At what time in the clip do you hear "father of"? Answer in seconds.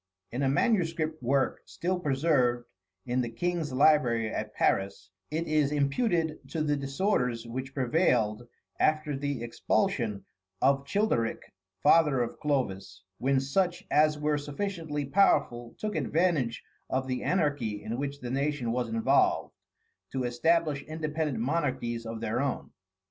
11.83-12.39